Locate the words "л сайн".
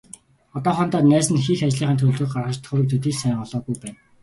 3.15-3.39